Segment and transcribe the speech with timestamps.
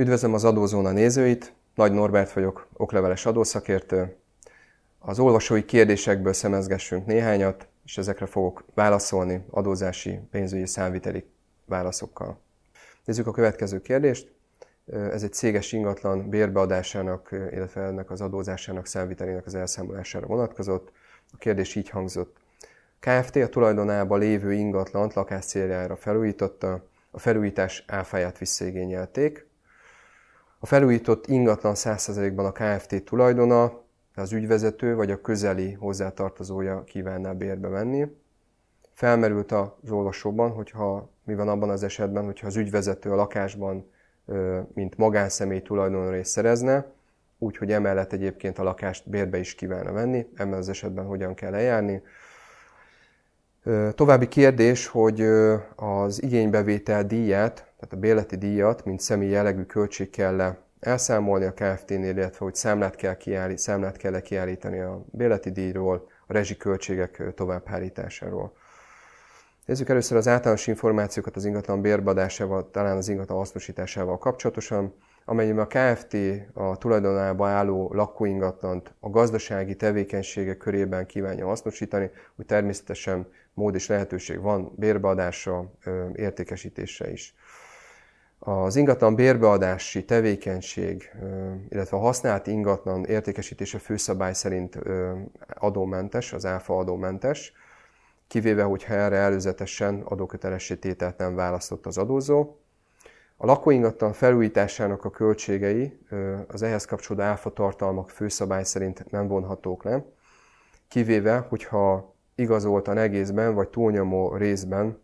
[0.00, 4.16] Üdvözlöm az Adózóna nézőit, Nagy Norbert vagyok, okleveles adószakértő.
[4.98, 11.24] Az olvasói kérdésekből szemezgessünk néhányat, és ezekre fogok válaszolni adózási, pénzügyi, számviteli
[11.64, 12.40] válaszokkal.
[13.04, 14.32] Nézzük a következő kérdést.
[14.86, 20.92] Ez egy céges ingatlan bérbeadásának, illetve ennek az adózásának, számvitelének az elszámolására vonatkozott.
[21.32, 22.36] A kérdés így hangzott.
[23.00, 23.36] Kft.
[23.36, 29.48] a tulajdonában lévő ingatlant lakás céljára felújította, a felújítás áfáját visszaigényelték.
[30.62, 33.04] A felújított ingatlan 100%-ban a Kft.
[33.04, 33.82] tulajdona,
[34.14, 38.16] az ügyvezető vagy a közeli hozzátartozója kívánná bérbe venni.
[38.92, 43.90] Felmerült az olvasóban, hogyha mi van abban az esetben, hogyha az ügyvezető a lakásban
[44.72, 46.86] mint magánszemély tulajdonrészt szerezne,
[47.38, 52.02] úgyhogy emellett egyébként a lakást bérbe is kívánna venni, ebben az esetben hogyan kell eljárni.
[53.94, 55.20] További kérdés, hogy
[55.76, 62.16] az igénybevétel díját, tehát a bérleti díjat, mint személy jellegű költség kell elszámolni a Kft-nél,
[62.16, 68.52] illetve hogy számlát kell, kiállít, számlát kell -e kiállítani a bérleti díjról, a rezsiköltségek továbbhárításáról.
[69.66, 74.94] Nézzük először az általános információkat az ingatlan bérbadásával, talán az ingatlan hasznosításával kapcsolatosan.
[75.24, 76.16] Amennyiben a KFT
[76.52, 84.40] a tulajdonában álló lakóingatlant a gazdasági tevékenysége körében kívánja hasznosítani, úgy természetesen mód és lehetőség
[84.40, 85.72] van bérbeadásra,
[86.14, 87.34] értékesítésre is.
[88.42, 91.10] Az ingatlan bérbeadási tevékenység,
[91.68, 94.78] illetve a használt ingatlan értékesítése főszabály szerint
[95.54, 97.52] adómentes, az áfa adómentes,
[98.26, 102.56] kivéve, hogyha erre előzetesen adókötelessé tételt nem választott az adózó.
[103.36, 105.98] A lakóingatlan felújításának a költségei
[106.48, 110.04] az ehhez kapcsolódó áfa tartalmak főszabály szerint nem vonhatók le,
[110.88, 114.98] kivéve, hogyha igazoltan egészben vagy túlnyomó részben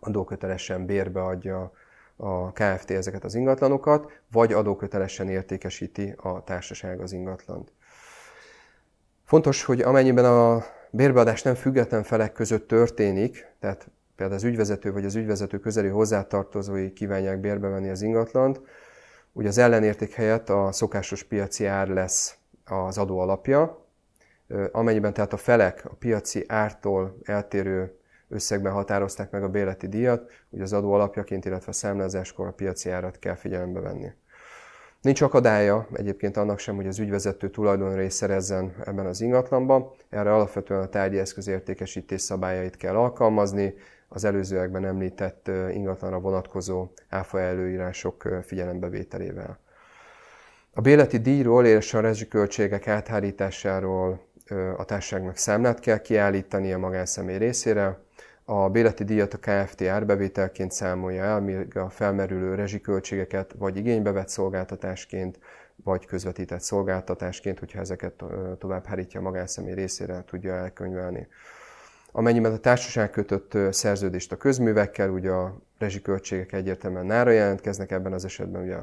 [0.00, 1.72] adókötelesen bérbe adja
[2.20, 7.72] a KFT ezeket az ingatlanokat, vagy adókötelesen értékesíti a társaság az ingatlant.
[9.24, 15.04] Fontos, hogy amennyiben a bérbeadás nem független felek között történik, tehát például az ügyvezető vagy
[15.04, 18.60] az ügyvezető közeli hozzátartozói kívánják bérbevenni az ingatlant,
[19.32, 23.86] ugye az ellenérték helyett a szokásos piaci ár lesz az adó alapja,
[24.72, 30.62] amennyiben tehát a felek a piaci ártól eltérő összegben határozták meg a bérleti díjat, ugye
[30.62, 34.12] az adó alapjaként, illetve a számlázáskor a piaci árat kell figyelembe venni.
[35.02, 39.90] Nincs akadálya egyébként annak sem, hogy az ügyvezető tulajdonrészt szerezzen ebben az ingatlanban.
[40.08, 43.74] Erre alapvetően a tárgyi eszközértékesítés szabályait kell alkalmazni,
[44.08, 49.58] az előzőekben említett ingatlanra vonatkozó áfa előírások figyelembevételével.
[50.72, 54.20] A béleti díjról és a rezsiköltségek áthárításáról
[54.76, 57.98] a társaságnak számlát kell kiállítani a magánszemély részére,
[58.50, 64.28] a béleti díjat a KFT árbevételként számolja el, míg a felmerülő rezsiköltségeket vagy igénybe vett
[64.28, 65.38] szolgáltatásként,
[65.84, 68.24] vagy közvetített szolgáltatásként, hogyha ezeket
[68.58, 71.26] tovább hárítja a magánszemély részére, tudja elkönyvelni.
[72.12, 78.24] Amennyiben a társaság kötött szerződést a közművekkel, ugye a rezsiköltségek egyértelműen nára jelentkeznek, ebben az
[78.24, 78.76] esetben ugye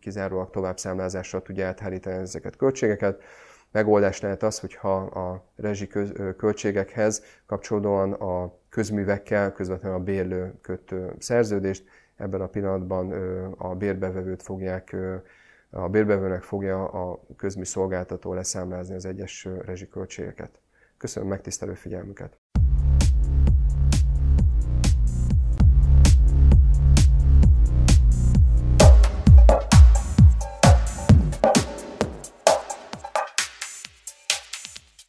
[0.00, 3.22] kizárólag továbbszámlázással tudja áthárítani ezeket költségeket.
[3.76, 5.86] Megoldás lehet az, hogyha a rezsi
[6.36, 11.84] költségekhez kapcsolódóan a közművekkel közvetlenül a bérlő köt szerződést,
[12.16, 13.12] ebben a pillanatban
[13.58, 14.96] a bérbevevőt fogják,
[15.70, 20.60] a bérbevőnek fogja a közmű szolgáltató leszámlázni az egyes rezsiköltségeket.
[20.96, 22.38] Köszönöm megtisztelő figyelmüket!